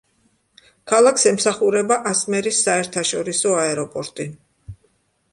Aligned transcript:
ქალაქს 0.91 1.25
ემსახურება 1.31 1.97
ასმერის 2.11 2.61
საერთაშორისო 2.67 3.53
აეროპორტი. 3.65 4.27